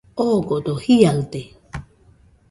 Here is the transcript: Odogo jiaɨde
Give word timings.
Odogo 0.23 0.73
jiaɨde 0.83 1.41